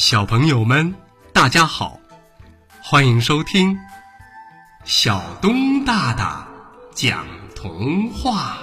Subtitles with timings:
[0.00, 0.94] 小朋友们，
[1.34, 2.00] 大家好，
[2.82, 3.78] 欢迎收听
[4.82, 6.48] 小东大大
[6.94, 8.56] 讲童话。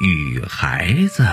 [0.00, 1.24] 雨孩子。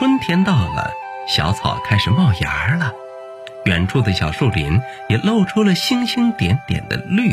[0.00, 0.94] 春天到了，
[1.28, 2.94] 小草开始冒芽了，
[3.66, 7.32] 远处的小树林也露出了星星点点的绿。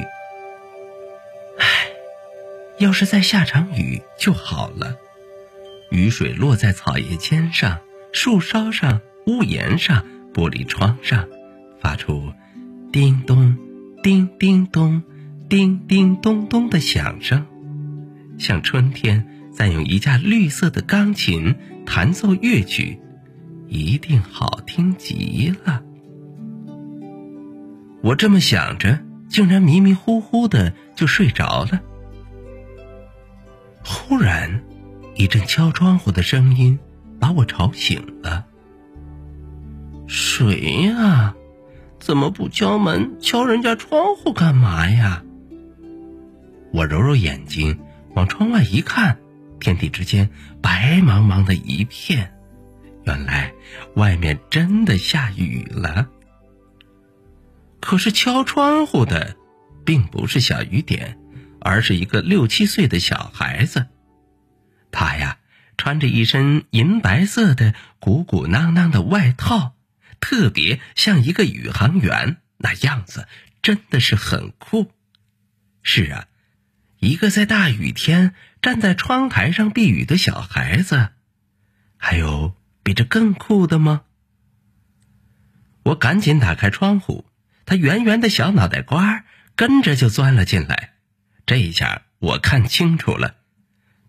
[1.59, 1.87] 唉，
[2.77, 4.97] 要是再下场雨就好了。
[5.91, 7.79] 雨水落在草叶尖上、
[8.11, 11.25] 树梢上、屋檐上、玻璃窗上，
[11.79, 12.33] 发出
[12.91, 13.55] 叮咚、
[14.03, 15.03] 叮叮咚、
[15.47, 17.47] 叮叮咚咚的响声，
[18.37, 21.55] 像春天在用一架绿色的钢琴。
[21.89, 22.99] 弹奏乐曲，
[23.69, 25.81] 一定好听极了。
[28.01, 31.81] 我这么想着，竟然迷迷糊糊的就睡着了。
[33.85, 34.61] 忽然，
[35.15, 36.77] 一阵敲窗户的声音
[37.21, 38.45] 把我吵醒了。
[40.07, 41.33] 谁呀？
[41.99, 43.15] 怎么不敲门？
[43.21, 45.23] 敲人家窗户干嘛呀？
[46.73, 47.79] 我揉揉眼睛，
[48.17, 49.19] 往窗外一看。
[49.59, 50.29] 天地之间
[50.61, 52.33] 白茫茫的一片，
[53.05, 53.53] 原来
[53.95, 56.09] 外面真的下雨了。
[57.79, 59.35] 可是敲窗户的，
[59.85, 61.19] 并不是小雨点，
[61.59, 63.87] 而是一个六七岁的小孩子。
[64.91, 65.37] 他呀，
[65.75, 69.75] 穿着一身银白色的鼓鼓囊囊的外套，
[70.19, 73.27] 特别像一个宇航员，那样子
[73.61, 74.91] 真的是很酷。
[75.83, 76.27] 是啊。
[76.99, 81.09] 一个在大雨天站在窗台上避雨的小孩子，
[81.97, 84.01] 还有比这更酷的吗？
[85.83, 87.25] 我赶紧打开窗户，
[87.65, 89.25] 他圆圆的小脑袋瓜
[89.55, 90.93] 跟着就钻了进来。
[91.45, 93.35] 这一下我看清楚了，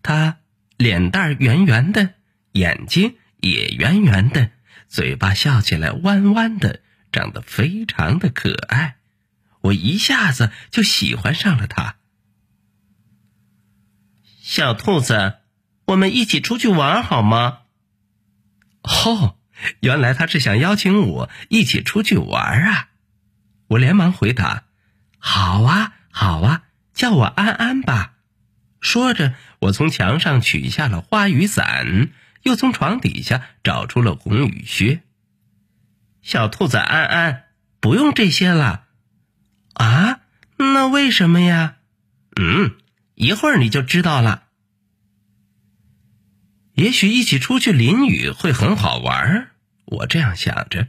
[0.01, 0.39] 他
[0.75, 2.15] 脸蛋圆圆的，
[2.53, 4.49] 眼睛也圆圆的，
[4.87, 8.97] 嘴巴笑起来弯弯的，长得非常的可爱。
[9.61, 11.97] 我一下子就喜欢上了他。
[14.49, 15.35] 小兔子，
[15.85, 17.59] 我们一起出去玩好吗？
[18.81, 19.37] 哦，
[19.79, 22.89] 原来他是想邀请我一起出去玩啊！
[23.67, 24.63] 我连忙回答
[25.19, 26.63] ：“好啊，好啊，
[26.95, 28.15] 叫我安安吧。”
[28.81, 32.09] 说着，我从墙上取下了花雨伞，
[32.41, 35.03] 又从床底下找出了红雨靴。
[36.23, 37.43] 小兔子安安，
[37.79, 38.85] 不用这些了。
[39.75, 40.21] 啊？
[40.57, 41.75] 那为什么呀？
[42.35, 42.78] 嗯。
[43.19, 44.45] 一会儿你就知道了。
[46.75, 49.51] 也许一起出去淋雨会很好玩
[49.83, 50.87] 我这样想着。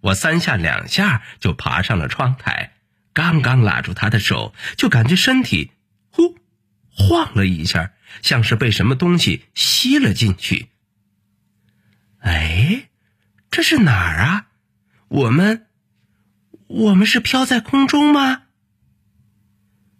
[0.00, 2.74] 我三下两下就爬上了窗台，
[3.12, 5.72] 刚刚拉住他的手，就感觉身体
[6.10, 6.38] 呼
[6.88, 7.90] 晃了一下，
[8.22, 10.68] 像是被什么东西吸了进去。
[12.20, 12.88] 哎，
[13.50, 14.46] 这是哪儿啊？
[15.08, 15.66] 我们，
[16.68, 18.42] 我们是飘在空中吗？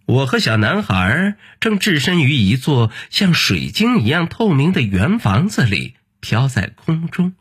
[0.06, 7.34] 我和小男孩正置身于一座像水晶一样透明的圆房子里，飘在空中，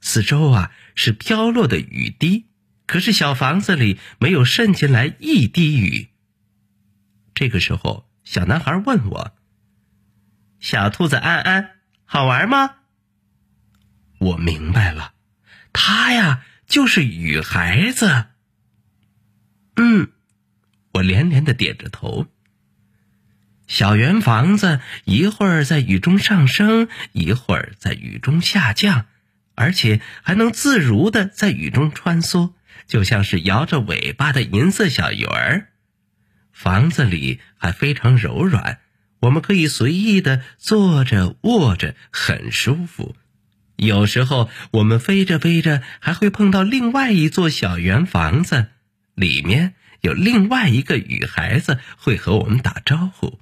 [0.00, 2.46] 四周啊是飘落的雨滴，
[2.86, 6.10] 可是小房子里没有渗进来一滴雨。
[7.34, 9.32] 这个时候，小男孩问我
[10.60, 11.70] ：“小兔子安安，
[12.04, 12.76] 好玩吗？”
[14.18, 15.12] 我明白了，
[15.72, 18.26] 他呀就是雨孩子。
[19.74, 20.12] 嗯。
[20.92, 22.26] 我连连的点着头。
[23.68, 29.06] 小圆房子一会儿在雨中上升，一会儿在雨中下降，
[29.54, 32.52] 而且还能自如的在雨中穿梭，
[32.86, 35.68] 就像是摇着尾巴的银色小鱼儿。
[36.52, 38.80] 房子里还非常柔软，
[39.20, 43.16] 我们可以随意的坐着、卧着，很舒服。
[43.76, 48.66] 有时候我们飞着飞着，还会碰到另外一座小圆房子，
[49.14, 49.74] 里面。
[50.02, 53.40] 有另外一个女孩子会和我们打招呼。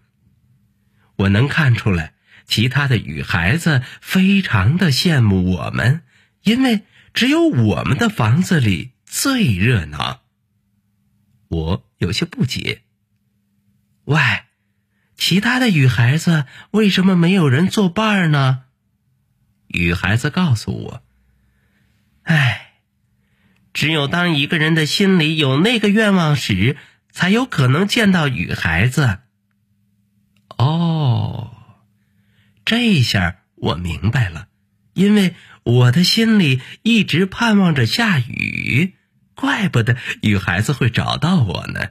[1.17, 2.13] 我能看出来，
[2.47, 6.03] 其他的女孩子非常的羡慕我们，
[6.43, 6.83] 因为
[7.15, 10.21] 只有我们的房子里最热闹。
[11.49, 12.83] 我有些不解。
[14.05, 14.21] 喂，
[15.17, 18.65] 其他的女孩子为什么没有人作伴呢？
[19.67, 21.03] 女孩子告诉我
[22.25, 22.67] ：“哎。”
[23.73, 26.77] 只有当一个人的心里有那个愿望时，
[27.13, 29.19] 才有可能见到雨孩子。
[30.59, 31.53] 哦，
[32.65, 34.49] 这下我明白了，
[34.95, 38.95] 因为我的心里一直盼望着下雨，
[39.35, 41.91] 怪不得雨孩子会找到我呢。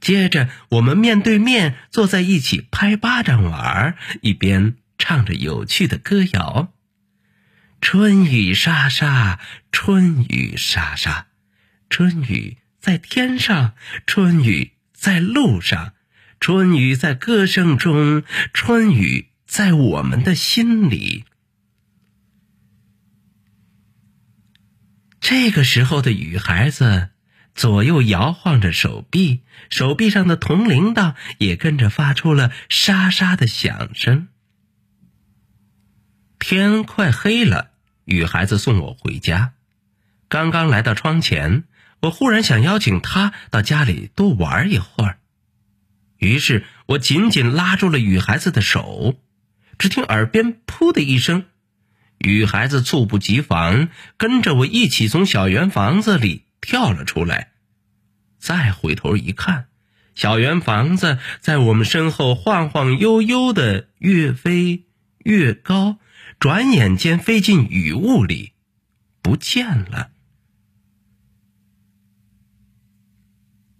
[0.00, 6.72] 接着，我们面对面坐在一起拍巴掌玩，一边唱着有趣的歌谣
[7.80, 9.38] ：“春雨沙沙，
[9.70, 11.26] 春雨沙沙，
[11.88, 13.74] 春雨在天上，
[14.06, 15.94] 春雨在路上，
[16.40, 21.24] 春雨在歌声中，春雨在我们的心里。”
[25.20, 27.10] 这个时候的雨孩子。
[27.56, 29.40] 左右摇晃着手臂，
[29.70, 34.28] 手臂上的铜铃铛也跟着发出了沙沙的响声。
[36.48, 37.72] 天快黑了，
[38.04, 39.54] 雨孩子送我回家。
[40.28, 41.64] 刚刚来到窗前，
[42.02, 45.18] 我忽然想邀请他到家里多玩一会儿，
[46.18, 49.16] 于是我紧紧拉住了雨孩子的手。
[49.76, 51.46] 只听耳边“噗”的一声，
[52.18, 56.44] 雨孩子猝不及防，跟着我一起从小圆房子里。
[56.60, 57.50] 跳了出来，
[58.38, 59.66] 再回头一看，
[60.14, 64.84] 小圆房子在我们身后晃晃悠悠的越飞
[65.24, 65.98] 越高，
[66.38, 68.52] 转眼间飞进雨雾里，
[69.22, 70.10] 不见了。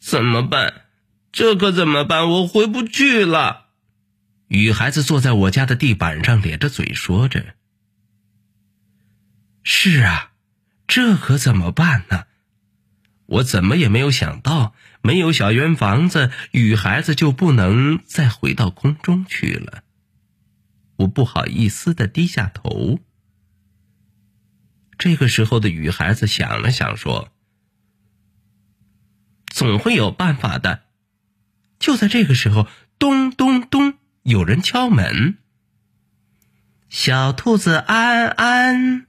[0.00, 0.86] 怎么办？
[1.32, 2.28] 这可怎么办？
[2.30, 3.66] 我回不去了。
[4.48, 7.56] 雨孩子坐在我家的地板上，咧着嘴说着
[9.64, 10.32] ：“是啊，
[10.86, 12.24] 这可怎么办呢？”
[13.26, 14.72] 我怎么也没有想到，
[15.02, 19.82] 没有小圆房子，雨孩子就不能再回到空中去了。
[20.96, 22.98] 我不好意思的低下头。
[24.98, 27.30] 这个时候的雨孩子想了想，说
[29.46, 30.84] ：“总会有办法的。”
[31.78, 32.66] 就在这个时候，
[32.98, 35.38] 咚咚咚，有人敲门。
[36.88, 39.06] 小兔子安安，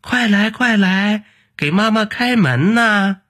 [0.00, 1.24] 快来快来，
[1.56, 3.20] 给妈妈开门呐！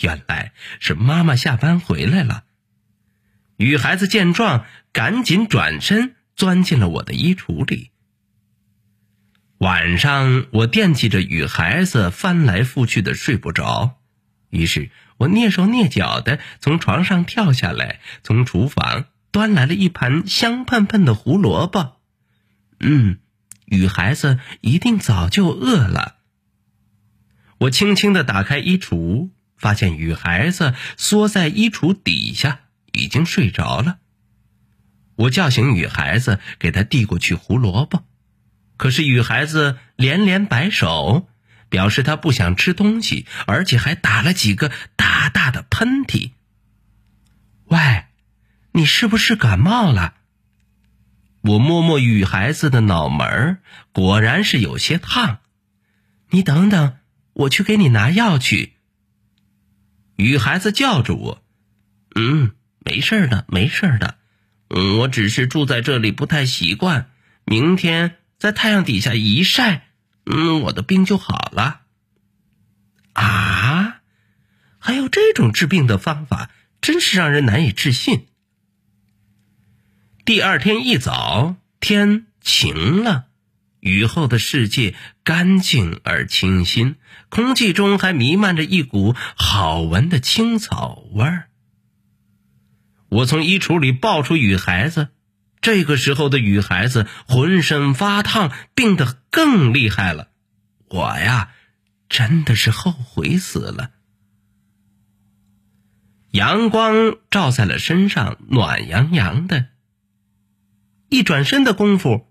[0.00, 2.44] 原来是妈妈下班回来了。
[3.56, 7.90] 雨孩子见状，赶紧转身钻进了我的衣橱里。
[9.58, 13.98] 晚上，我惦记着雨孩子翻来覆去的睡不着，
[14.50, 22.00] 于是我蹑手蹑脚的从床上跳下来，从厨房端来了一盘香喷喷的胡萝卜。
[22.78, 23.18] 嗯，
[23.64, 26.18] 雨孩子一定早就饿了。
[27.58, 29.30] 我轻轻的打开衣橱。
[29.58, 32.60] 发现雨孩子缩在衣橱底下，
[32.92, 34.00] 已经睡着了。
[35.16, 38.04] 我叫醒女孩子，给她递过去胡萝卜，
[38.76, 41.28] 可是女孩子连连摆手，
[41.68, 46.32] 表示她不想吃东西，而且还打了几个大大的喷嚏。
[47.64, 48.04] 喂，
[48.72, 50.14] 你是不是感冒了？
[51.42, 53.58] 我摸摸女孩子的脑门，
[53.92, 55.38] 果然是有些烫。
[56.30, 56.98] 你等等，
[57.32, 58.74] 我去给你拿药去。
[60.16, 61.42] 女孩子叫住我
[62.16, 64.18] ：“嗯，没事的，没事的。
[64.68, 67.10] 嗯，我只是住在这里不太习惯。
[67.44, 69.88] 明天在太阳底下一晒，
[70.24, 71.82] 嗯，我的病就好了。”
[73.14, 74.00] 啊，
[74.78, 78.26] 还有这种治病的方法，真是让人难以置信。
[80.24, 83.26] 第二天一早，天晴了。
[83.80, 86.96] 雨后的世界干净而清新，
[87.28, 91.48] 空气中还弥漫着一股好闻的青草味儿。
[93.16, 95.08] 我从衣橱里抱出雨孩子，
[95.62, 100.28] 这个时候的雨孩子浑身发烫，病得更厉害了。
[100.90, 101.48] 我呀，
[102.10, 103.90] 真的是后悔死了。
[106.30, 109.68] 阳光照在了身上，暖洋洋的。
[111.08, 112.26] 一转身的功夫。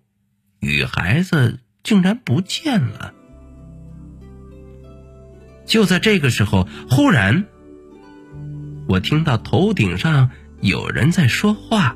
[0.59, 3.13] 雨孩子竟然不见了！
[5.65, 7.45] 就在这个时候，忽然，
[8.87, 10.29] 我听到头顶上
[10.65, 11.95] 有人在说话：“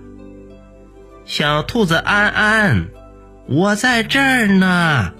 [1.25, 2.87] 小兔子安安，
[3.47, 5.13] 我在这儿呢。”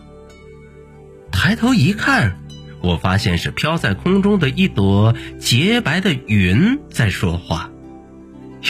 [1.33, 2.37] 抬头一看，
[2.81, 7.71] 我发现是飘在空中的一朵洁白的云在说话。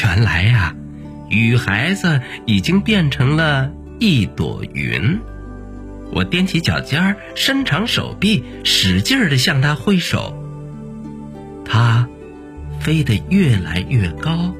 [0.01, 0.75] 原来呀，
[1.29, 3.71] 雨孩子已经变成了。
[4.01, 5.19] 一朵云，
[6.13, 10.41] 我踮起脚尖，伸长手臂，使劲儿的向它挥手。
[11.65, 12.07] 它
[12.79, 14.55] 飞得越来越高，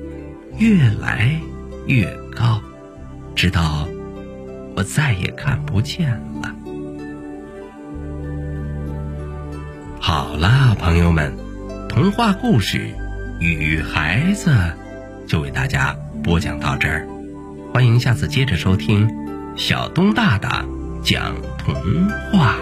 [0.59, 1.39] 越来
[1.87, 2.61] 越高，
[3.33, 3.87] 直到
[4.75, 6.11] 我再也看不见
[6.41, 6.53] 了。
[10.01, 11.33] 好了，朋友们，
[11.87, 12.89] 童话故事
[13.41, 14.49] 《雨孩子》
[15.25, 17.07] 就为大家播讲到这儿，
[17.73, 19.09] 欢迎下次接着收听。
[19.55, 20.65] 小东大大
[21.03, 21.73] 讲童
[22.31, 22.57] 话。